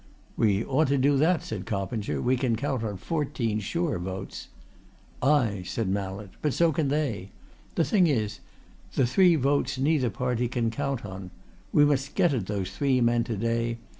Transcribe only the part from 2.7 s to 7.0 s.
on fourteen sure votes." "Ay!" said Mallett. "But so can